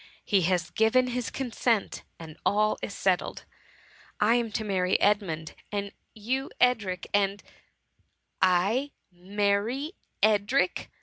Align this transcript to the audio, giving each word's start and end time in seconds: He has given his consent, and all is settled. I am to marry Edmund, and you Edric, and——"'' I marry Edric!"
He 0.25 0.41
has 0.49 0.71
given 0.71 1.09
his 1.09 1.29
consent, 1.29 2.01
and 2.17 2.35
all 2.43 2.79
is 2.81 2.95
settled. 2.95 3.45
I 4.19 4.33
am 4.33 4.51
to 4.53 4.63
marry 4.63 4.99
Edmund, 4.99 5.53
and 5.71 5.91
you 6.15 6.49
Edric, 6.59 7.05
and——"'' 7.13 7.43
I 8.41 8.93
marry 9.11 9.93
Edric!" 10.23 10.71